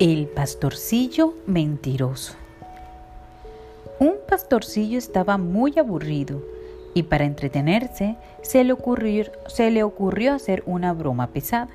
El 0.00 0.28
pastorcillo 0.28 1.34
mentiroso. 1.44 2.32
Un 3.98 4.14
pastorcillo 4.26 4.96
estaba 4.96 5.36
muy 5.36 5.78
aburrido 5.78 6.40
y 6.94 7.02
para 7.02 7.26
entretenerse 7.26 8.16
se 8.40 8.64
le 8.64 8.72
ocurrió, 8.72 10.32
hacer 10.32 10.62
una 10.64 10.94
broma 10.94 11.26
pesada. 11.26 11.68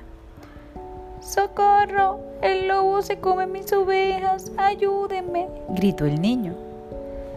¡Socorro! 1.20 2.18
El 2.42 2.66
lobo 2.66 3.00
se 3.02 3.20
come 3.20 3.46
mis 3.46 3.72
ovejas. 3.72 4.50
¡Ayúdenme! 4.56 5.46
gritó 5.68 6.04
el 6.04 6.20
niño. 6.20 6.56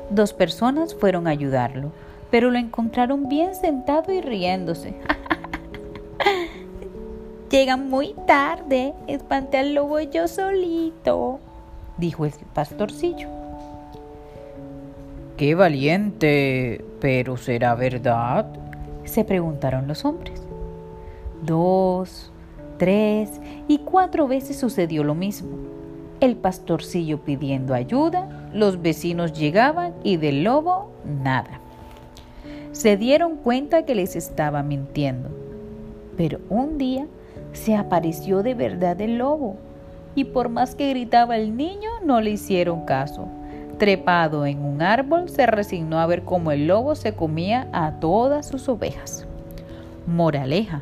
Dos 0.10 0.34
personas 0.34 0.96
fueron 0.96 1.28
a 1.28 1.30
ayudarlo, 1.30 1.92
pero 2.32 2.50
lo 2.50 2.58
encontraron 2.58 3.30
bien 3.30 3.54
sentado 3.54 4.12
y 4.12 4.22
riéndose. 4.22 4.96
Llegan 7.50 7.90
muy 7.90 8.14
tarde, 8.28 8.94
espanté 9.08 9.58
al 9.58 9.74
lobo 9.74 10.00
yo 10.00 10.28
solito, 10.28 11.40
dijo 11.98 12.26
el 12.26 12.34
pastorcillo. 12.54 13.28
Qué 15.36 15.56
valiente, 15.56 16.86
pero 17.00 17.38
¿será 17.38 17.74
verdad? 17.76 18.46
se 19.10 19.24
preguntaron 19.24 19.88
los 19.88 20.06
hombres. 20.06 20.42
Dos, 21.44 22.32
tres 22.78 23.42
y 23.68 23.80
cuatro 23.80 24.28
veces 24.28 24.58
sucedió 24.58 25.04
lo 25.04 25.16
mismo. 25.16 25.58
El 26.20 26.36
pastorcillo 26.36 27.20
pidiendo 27.20 27.74
ayuda, 27.74 28.50
los 28.54 28.82
vecinos 28.82 29.34
llegaban 29.34 29.96
y 30.04 30.18
del 30.18 30.44
lobo 30.44 30.92
nada. 31.24 31.60
Se 32.72 32.98
dieron 32.98 33.38
cuenta 33.38 33.86
que 33.86 33.96
les 33.96 34.16
estaba 34.16 34.62
mintiendo. 34.64 35.30
Pero 36.16 36.40
un 36.50 36.78
día 36.78 37.08
se 37.60 37.76
apareció 37.76 38.42
de 38.42 38.56
verdad 38.56 39.00
el 39.02 39.18
lobo, 39.18 39.58
y 40.16 40.24
por 40.24 40.50
más 40.50 40.76
que 40.76 40.90
gritaba 40.90 41.38
el 41.38 41.56
niño, 41.56 41.90
no 42.04 42.22
le 42.22 42.32
hicieron 42.32 42.86
caso. 42.86 43.28
Trepado 43.78 44.46
en 44.46 44.64
un 44.64 44.82
árbol, 44.82 45.30
se 45.30 45.46
resignó 45.46 46.00
a 46.00 46.06
ver 46.06 46.24
cómo 46.24 46.52
el 46.52 46.68
lobo 46.68 46.96
se 46.96 47.14
comía 47.14 47.68
a 47.72 48.00
todas 48.00 48.48
sus 48.48 48.68
ovejas. 48.68 49.28
Moraleja, 50.08 50.82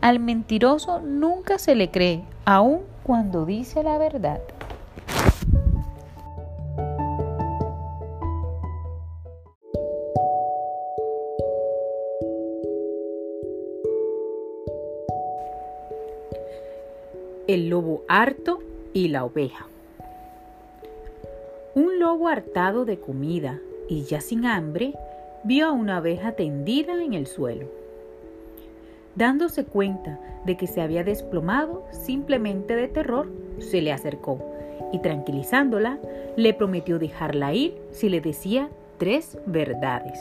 al 0.00 0.18
mentiroso 0.18 1.00
nunca 1.00 1.58
se 1.58 1.74
le 1.74 1.90
cree, 1.90 2.22
aun 2.44 2.80
cuando 3.02 3.46
dice 3.46 3.82
la 3.82 3.96
verdad. 3.96 4.40
El 17.48 17.68
lobo 17.68 18.02
harto 18.08 18.58
y 18.92 19.06
la 19.06 19.24
oveja. 19.24 19.68
Un 21.76 22.00
lobo 22.00 22.26
hartado 22.26 22.84
de 22.84 22.98
comida 22.98 23.60
y 23.88 24.02
ya 24.02 24.20
sin 24.20 24.46
hambre 24.46 24.94
vio 25.44 25.68
a 25.68 25.70
una 25.70 26.00
oveja 26.00 26.32
tendida 26.32 27.00
en 27.00 27.14
el 27.14 27.28
suelo. 27.28 27.68
Dándose 29.14 29.64
cuenta 29.64 30.18
de 30.44 30.56
que 30.56 30.66
se 30.66 30.80
había 30.80 31.04
desplomado, 31.04 31.84
simplemente 31.92 32.74
de 32.74 32.88
terror, 32.88 33.28
se 33.60 33.80
le 33.80 33.92
acercó 33.92 34.42
y 34.92 34.98
tranquilizándola, 34.98 36.00
le 36.36 36.52
prometió 36.52 36.98
dejarla 36.98 37.54
ir 37.54 37.76
si 37.92 38.08
le 38.08 38.20
decía 38.20 38.70
tres 38.98 39.38
verdades. 39.46 40.18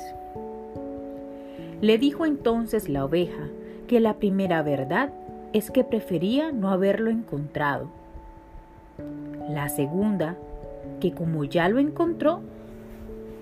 Le 1.81 1.97
dijo 1.97 2.23
entonces 2.27 2.87
la 2.87 3.03
oveja 3.03 3.49
que 3.87 3.99
la 3.99 4.13
primera 4.13 4.61
verdad 4.61 5.11
es 5.55 5.71
que 5.71 5.85
prefería 5.85 6.51
no 6.51 6.69
haberlo 6.69 7.09
encontrado. 7.09 7.87
La 9.49 9.69
segunda, 9.69 10.35
que 10.99 11.13
como 11.13 11.45
ya 11.45 11.69
lo 11.69 11.79
encontró, 11.79 12.41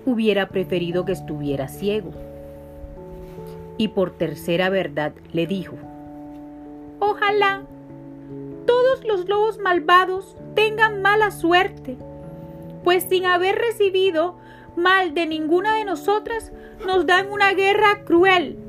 hubiera 0.06 0.46
preferido 0.46 1.04
que 1.04 1.10
estuviera 1.10 1.66
ciego. 1.66 2.12
Y 3.78 3.88
por 3.88 4.12
tercera 4.12 4.68
verdad 4.68 5.12
le 5.32 5.48
dijo, 5.48 5.74
Ojalá 7.00 7.62
todos 8.64 9.04
los 9.04 9.28
lobos 9.28 9.58
malvados 9.58 10.36
tengan 10.54 11.02
mala 11.02 11.32
suerte, 11.32 11.96
pues 12.84 13.02
sin 13.10 13.26
haber 13.26 13.56
recibido 13.56 14.36
mal 14.76 15.14
de 15.14 15.26
ninguna 15.26 15.74
de 15.74 15.84
nosotras, 15.84 16.52
nos 16.86 17.06
dan 17.06 17.32
una 17.32 17.54
guerra 17.54 18.04
cruel 18.04 18.63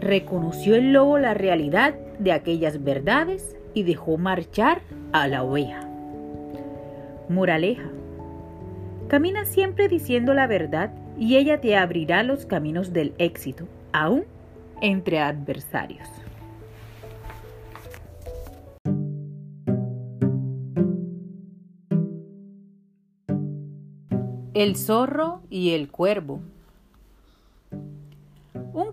Reconoció 0.00 0.76
el 0.76 0.92
lobo 0.92 1.18
la 1.18 1.34
realidad 1.34 1.94
de 2.18 2.32
aquellas 2.32 2.84
verdades 2.84 3.56
y 3.74 3.82
dejó 3.82 4.16
marchar 4.16 4.80
a 5.12 5.26
la 5.26 5.42
oveja. 5.42 5.88
Moraleja. 7.28 7.90
Camina 9.08 9.44
siempre 9.44 9.88
diciendo 9.88 10.34
la 10.34 10.46
verdad 10.46 10.92
y 11.18 11.36
ella 11.36 11.60
te 11.60 11.76
abrirá 11.76 12.22
los 12.22 12.46
caminos 12.46 12.92
del 12.92 13.14
éxito, 13.18 13.66
aún 13.92 14.24
entre 14.80 15.18
adversarios. 15.18 16.08
El 24.54 24.76
zorro 24.76 25.42
y 25.50 25.70
el 25.70 25.88
cuervo. 25.88 26.40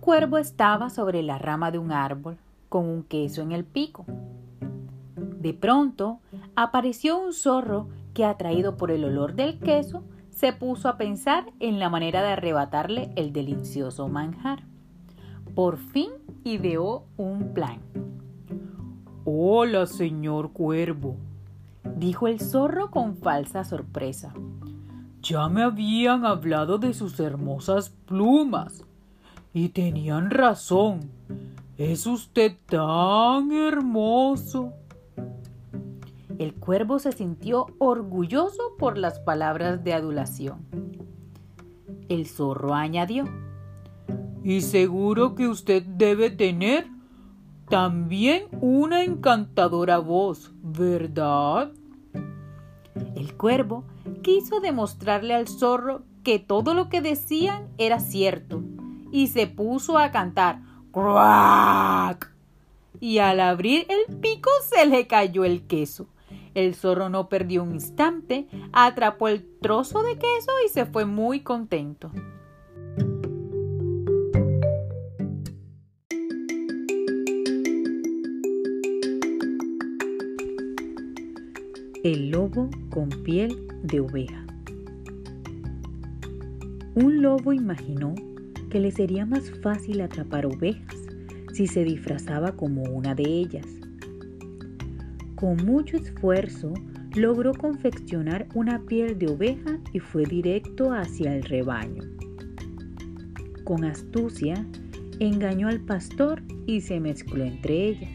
Cuervo 0.05 0.37
estaba 0.37 0.91
sobre 0.91 1.23
la 1.23 1.39
rama 1.39 1.71
de 1.71 1.79
un 1.79 1.91
árbol 1.91 2.37
con 2.69 2.85
un 2.85 3.01
queso 3.01 3.41
en 3.41 3.51
el 3.51 3.65
pico. 3.65 4.05
De 5.17 5.51
pronto 5.55 6.19
apareció 6.55 7.17
un 7.17 7.33
zorro 7.33 7.87
que, 8.13 8.23
atraído 8.23 8.77
por 8.77 8.91
el 8.91 9.03
olor 9.03 9.33
del 9.33 9.57
queso, 9.57 10.03
se 10.29 10.53
puso 10.53 10.89
a 10.89 10.97
pensar 10.97 11.51
en 11.59 11.79
la 11.79 11.89
manera 11.89 12.21
de 12.21 12.33
arrebatarle 12.33 13.13
el 13.15 13.33
delicioso 13.33 14.07
manjar. 14.07 14.65
Por 15.55 15.77
fin 15.77 16.11
ideó 16.43 17.05
un 17.17 17.55
plan. 17.55 17.79
Hola, 19.23 19.87
señor 19.87 20.51
cuervo, 20.51 21.15
dijo 21.97 22.27
el 22.27 22.39
zorro 22.39 22.91
con 22.91 23.17
falsa 23.17 23.63
sorpresa. 23.63 24.35
Ya 25.23 25.49
me 25.49 25.63
habían 25.63 26.27
hablado 26.27 26.77
de 26.77 26.93
sus 26.93 27.19
hermosas 27.19 27.89
plumas 27.89 28.84
y 29.55 29.69
tenían 29.69 30.31
razón. 30.31 31.09
Es 31.77 32.05
usted 32.07 32.57
tan 32.65 33.53
hermoso. 33.53 34.73
El 36.37 36.53
cuervo 36.55 36.99
se 36.99 37.13
sintió 37.13 37.67
orgulloso 37.77 38.75
por 38.77 38.97
las 38.97 39.19
palabras 39.19 39.81
de 39.85 39.93
adulación. 39.93 40.65
El 42.09 42.27
zorro 42.27 42.73
añadió. 42.73 43.23
Y 44.43 44.59
seguro 44.59 45.35
que 45.35 45.47
usted 45.47 45.83
debe 45.83 46.31
tener 46.31 46.87
también 47.69 48.47
una 48.59 49.05
encantadora 49.05 49.99
voz, 49.99 50.51
¿verdad? 50.61 51.71
El 53.15 53.37
cuervo 53.37 53.85
quiso 54.21 54.59
demostrarle 54.59 55.33
al 55.33 55.47
zorro 55.47 56.03
que 56.23 56.39
todo 56.39 56.73
lo 56.73 56.89
que 56.89 56.99
decían 56.99 57.69
era 57.77 58.01
cierto 58.01 58.61
y 59.15 59.27
se 59.27 59.47
puso 59.47 59.97
a 59.97 60.11
cantar 60.11 60.59
¡Crack! 60.91 62.35
Y 62.99 63.19
al 63.19 63.39
abrir 63.39 63.87
el 63.87 64.17
pico 64.17 64.49
se 64.69 64.85
le 64.85 65.07
cayó 65.07 65.45
el 65.45 65.65
queso. 65.67 66.09
El 66.53 66.75
zorro 66.75 67.07
no 67.07 67.29
perdió 67.29 67.63
un 67.63 67.73
instante, 67.73 68.47
atrapó 68.73 69.29
el 69.29 69.45
trozo 69.61 70.03
de 70.03 70.15
queso 70.15 70.51
y 70.65 70.69
se 70.69 70.85
fue 70.85 71.05
muy 71.05 71.39
contento. 71.39 72.11
El 82.03 82.31
lobo 82.31 82.69
con 82.89 83.07
piel 83.23 83.65
de 83.81 84.01
oveja. 84.01 84.45
Un 86.95 87.21
lobo 87.21 87.53
imaginó 87.53 88.13
le 88.79 88.91
sería 88.91 89.25
más 89.25 89.51
fácil 89.61 90.01
atrapar 90.01 90.45
ovejas 90.45 90.95
si 91.53 91.67
se 91.67 91.83
disfrazaba 91.83 92.51
como 92.53 92.83
una 92.83 93.15
de 93.15 93.23
ellas. 93.23 93.65
Con 95.35 95.57
mucho 95.65 95.97
esfuerzo 95.97 96.73
logró 97.15 97.53
confeccionar 97.53 98.47
una 98.53 98.85
piel 98.85 99.17
de 99.17 99.27
oveja 99.27 99.79
y 99.93 99.99
fue 99.99 100.25
directo 100.25 100.91
hacia 100.91 101.35
el 101.35 101.43
rebaño. 101.43 102.03
Con 103.63 103.85
astucia 103.85 104.65
engañó 105.19 105.67
al 105.69 105.79
pastor 105.79 106.43
y 106.65 106.81
se 106.81 106.99
mezcló 106.99 107.43
entre 107.43 107.87
ellas. 107.87 108.11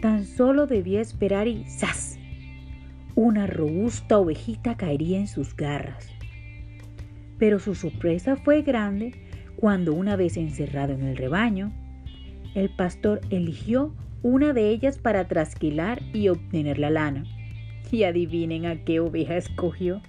Tan 0.00 0.24
solo 0.24 0.66
debía 0.66 1.00
esperar 1.00 1.46
y 1.46 1.64
¡zas! 1.68 2.18
Una 3.14 3.46
robusta 3.46 4.18
ovejita 4.18 4.76
caería 4.76 5.18
en 5.18 5.28
sus 5.28 5.54
garras. 5.54 6.08
Pero 7.42 7.58
su 7.58 7.74
sorpresa 7.74 8.36
fue 8.36 8.62
grande 8.62 9.14
cuando 9.56 9.94
una 9.94 10.14
vez 10.14 10.36
encerrado 10.36 10.92
en 10.92 11.02
el 11.02 11.16
rebaño, 11.16 11.72
el 12.54 12.70
pastor 12.70 13.20
eligió 13.30 13.92
una 14.22 14.52
de 14.52 14.68
ellas 14.68 14.96
para 14.96 15.26
trasquilar 15.26 16.00
y 16.14 16.28
obtener 16.28 16.78
la 16.78 16.90
lana. 16.90 17.24
Y 17.90 18.04
adivinen 18.04 18.64
a 18.64 18.84
qué 18.84 19.00
oveja 19.00 19.36
escogió. 19.36 20.00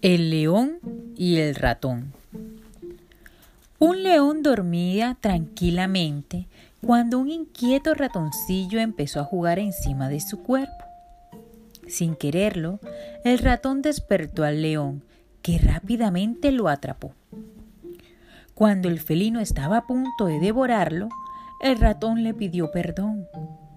El 0.00 0.30
león 0.30 0.78
y 1.18 1.36
el 1.36 1.54
ratón. 1.54 2.14
Un 3.78 4.02
león 4.02 4.42
dormía 4.42 5.18
tranquilamente 5.20 6.46
cuando 6.86 7.18
un 7.18 7.28
inquieto 7.28 7.94
ratoncillo 7.94 8.78
empezó 8.78 9.18
a 9.18 9.24
jugar 9.24 9.58
encima 9.58 10.08
de 10.08 10.20
su 10.20 10.44
cuerpo. 10.44 10.84
Sin 11.88 12.14
quererlo, 12.14 12.78
el 13.24 13.38
ratón 13.38 13.82
despertó 13.82 14.44
al 14.44 14.62
león, 14.62 15.02
que 15.42 15.58
rápidamente 15.58 16.52
lo 16.52 16.68
atrapó. 16.68 17.12
Cuando 18.54 18.88
el 18.88 19.00
felino 19.00 19.40
estaba 19.40 19.78
a 19.78 19.86
punto 19.88 20.26
de 20.26 20.38
devorarlo, 20.38 21.08
el 21.60 21.76
ratón 21.76 22.22
le 22.22 22.34
pidió 22.34 22.70
perdón, 22.70 23.26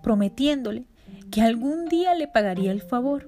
prometiéndole 0.03 0.85
que 1.31 1.41
algún 1.41 1.85
día 1.85 2.13
le 2.13 2.27
pagaría 2.27 2.71
el 2.71 2.81
favor. 2.81 3.27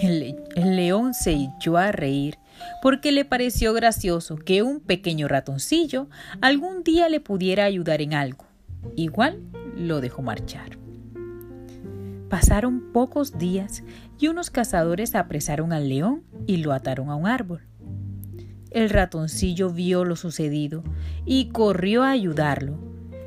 El, 0.00 0.36
el, 0.54 0.76
león 0.76 1.12
se 1.12 1.32
echó 1.32 1.76
a 1.76 1.90
reír 1.90 2.38
porque 2.82 3.12
le 3.12 3.24
pareció 3.24 3.72
gracioso 3.72 4.36
que 4.36 4.62
un 4.62 4.80
pequeño 4.80 5.26
ratoncillo 5.28 6.08
algún 6.40 6.82
día 6.84 7.08
le 7.08 7.20
pudiera 7.20 7.64
ayudar 7.64 8.00
en 8.00 8.14
algo. 8.14 8.45
Igual 8.94 9.40
lo 9.76 10.00
dejó 10.00 10.22
marchar. 10.22 10.78
Pasaron 12.28 12.92
pocos 12.92 13.38
días 13.38 13.84
y 14.18 14.28
unos 14.28 14.50
cazadores 14.50 15.14
apresaron 15.14 15.72
al 15.72 15.88
león 15.88 16.24
y 16.46 16.58
lo 16.58 16.72
ataron 16.72 17.10
a 17.10 17.16
un 17.16 17.26
árbol. 17.26 17.62
El 18.70 18.90
ratoncillo 18.90 19.70
vio 19.70 20.04
lo 20.04 20.16
sucedido 20.16 20.82
y 21.24 21.48
corrió 21.48 22.02
a 22.02 22.10
ayudarlo. 22.10 22.78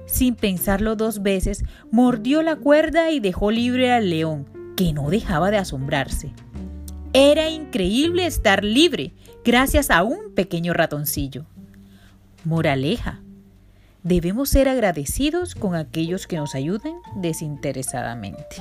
Sin 0.06 0.36
pensarlo 0.36 0.96
dos 0.96 1.22
veces, 1.22 1.64
mordió 1.92 2.42
la 2.42 2.56
cuerda 2.56 3.12
y 3.12 3.20
dejó 3.20 3.52
libre 3.52 3.92
al 3.92 4.10
león, 4.10 4.46
que 4.76 4.92
no 4.92 5.10
dejaba 5.10 5.50
de 5.52 5.58
asombrarse. 5.58 6.34
Era 7.14 7.50
increíble 7.50 8.26
estar 8.26 8.64
libre 8.64 9.14
gracias 9.46 9.90
a 9.90 10.04
un 10.04 10.34
pequeño 10.36 10.74
ratoncillo. 10.74 11.46
Moraleja. 12.44 13.22
Debemos 14.04 14.50
ser 14.50 14.70
agradecidos 14.70 15.56
con 15.56 15.76
aquellos 15.76 16.26
que 16.26 16.38
nos 16.38 16.56
ayuden 16.56 16.96
desinteresadamente. 17.18 18.56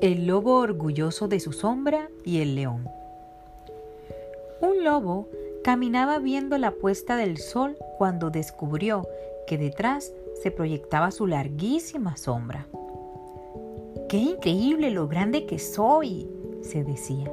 El 0.00 0.26
lobo 0.26 0.56
orgulloso 0.56 1.28
de 1.28 1.40
su 1.40 1.52
sombra 1.52 2.08
y 2.24 2.40
el 2.40 2.54
león. 2.54 2.88
Un 4.60 4.84
lobo 4.84 5.28
caminaba 5.64 6.18
viendo 6.18 6.58
la 6.58 6.72
puesta 6.72 7.16
del 7.16 7.38
sol 7.38 7.78
cuando 7.96 8.28
descubrió 8.28 9.08
que 9.46 9.56
detrás 9.56 10.12
se 10.42 10.50
proyectaba 10.50 11.10
su 11.10 11.26
larguísima 11.26 12.18
sombra. 12.18 12.66
¡Qué 14.10 14.18
increíble 14.18 14.90
lo 14.90 15.08
grande 15.08 15.46
que 15.46 15.58
soy! 15.58 16.30
se 16.60 16.84
decía. 16.84 17.32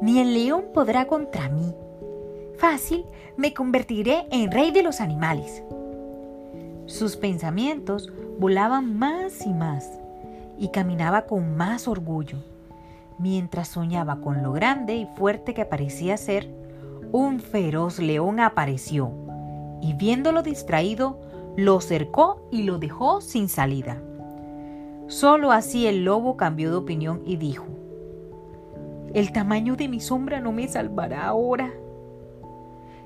Ni 0.00 0.18
el 0.18 0.32
león 0.32 0.64
podrá 0.72 1.06
contra 1.06 1.50
mí. 1.50 1.74
Fácil, 2.56 3.04
me 3.36 3.52
convertiré 3.52 4.26
en 4.30 4.50
rey 4.50 4.70
de 4.70 4.82
los 4.82 5.02
animales. 5.02 5.62
Sus 6.86 7.16
pensamientos 7.16 8.10
volaban 8.38 8.98
más 8.98 9.46
y 9.46 9.52
más 9.52 9.90
y 10.58 10.68
caminaba 10.68 11.26
con 11.26 11.54
más 11.54 11.86
orgullo, 11.86 12.38
mientras 13.18 13.68
soñaba 13.68 14.20
con 14.22 14.42
lo 14.42 14.52
grande 14.52 14.94
y 14.96 15.06
fuerte 15.16 15.52
que 15.52 15.66
parecía 15.66 16.16
ser, 16.16 16.61
un 17.12 17.40
feroz 17.40 17.98
león 17.98 18.40
apareció 18.40 19.12
y 19.82 19.92
viéndolo 19.92 20.42
distraído, 20.42 21.20
lo 21.56 21.80
cercó 21.80 22.48
y 22.50 22.62
lo 22.62 22.78
dejó 22.78 23.20
sin 23.20 23.48
salida. 23.48 24.00
Solo 25.08 25.52
así 25.52 25.86
el 25.86 26.04
lobo 26.04 26.38
cambió 26.38 26.70
de 26.70 26.76
opinión 26.76 27.22
y 27.26 27.36
dijo, 27.36 27.66
El 29.12 29.32
tamaño 29.32 29.76
de 29.76 29.88
mi 29.88 30.00
sombra 30.00 30.40
no 30.40 30.52
me 30.52 30.68
salvará 30.68 31.26
ahora. 31.26 31.70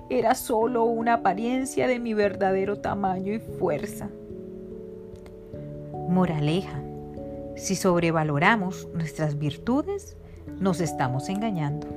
Era 0.08 0.37
solo 0.37 0.85
una 0.85 1.14
apariencia 1.14 1.88
de 1.88 1.99
mi 1.99 2.14
verdadero 2.14 2.79
tamaño 2.79 3.32
y 3.32 3.41
fuerza. 3.41 4.08
Moraleja. 6.08 6.81
Si 7.56 7.75
sobrevaloramos 7.75 8.87
nuestras 8.94 9.37
virtudes, 9.38 10.17
nos 10.61 10.81
estamos 10.81 11.29
engañando. 11.29 11.88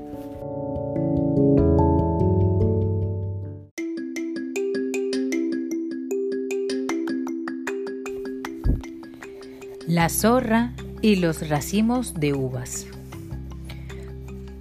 La 10.00 10.08
zorra 10.08 10.72
y 11.02 11.18
los 11.18 11.50
racimos 11.50 12.14
de 12.14 12.34
uvas. 12.34 12.88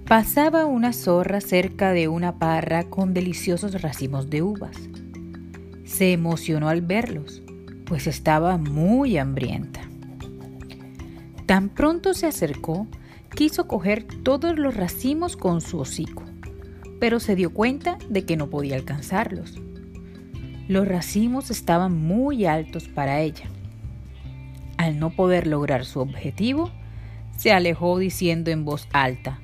Pasaba 0.05 0.65
una 0.65 0.91
zorra 0.91 1.39
cerca 1.39 1.93
de 1.93 2.09
una 2.09 2.39
parra 2.39 2.83
con 2.83 3.13
deliciosos 3.13 3.81
racimos 3.81 4.29
de 4.29 4.41
uvas. 4.41 4.75
Se 5.85 6.11
emocionó 6.11 6.67
al 6.67 6.81
verlos, 6.81 7.41
pues 7.85 8.05
estaba 8.05 8.57
muy 8.57 9.17
hambrienta. 9.17 9.79
Tan 11.45 11.69
pronto 11.69 12.13
se 12.13 12.27
acercó, 12.27 12.85
quiso 13.33 13.65
coger 13.65 14.03
todos 14.23 14.59
los 14.59 14.75
racimos 14.75 15.37
con 15.37 15.61
su 15.61 15.79
hocico, 15.79 16.25
pero 16.99 17.21
se 17.21 17.37
dio 17.37 17.53
cuenta 17.53 17.97
de 18.09 18.25
que 18.25 18.35
no 18.35 18.49
podía 18.49 18.75
alcanzarlos. 18.75 19.57
Los 20.67 20.85
racimos 20.85 21.49
estaban 21.49 21.97
muy 21.97 22.45
altos 22.45 22.89
para 22.89 23.21
ella. 23.21 23.45
Al 24.89 24.97
no 24.97 25.11
poder 25.11 25.45
lograr 25.45 25.85
su 25.85 25.99
objetivo, 25.99 26.71
se 27.37 27.51
alejó 27.51 27.99
diciendo 27.99 28.49
en 28.49 28.65
voz 28.65 28.87
alta, 28.91 29.39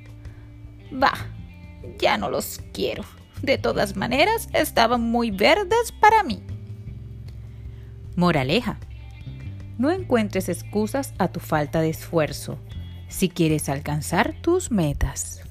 Bah, 0.92 1.14
ya 2.00 2.18
no 2.18 2.32
los 2.32 2.62
quiero. 2.74 3.04
De 3.44 3.60
todas 3.60 3.96
maneras, 3.96 4.50
estaban 4.54 5.02
muy 5.02 5.30
verdes 5.30 5.92
para 6.02 6.24
mí. 6.24 6.42
Moraleja. 8.16 8.80
No 9.78 9.92
encuentres 9.92 10.50
excusas 10.50 11.14
a 11.20 11.28
tu 11.28 11.40
falta 11.40 11.80
de 11.80 11.90
esfuerzo 11.90 12.58
si 13.08 13.30
quieres 13.30 13.70
alcanzar 13.70 14.34
tus 14.42 14.72
metas. 14.72 15.44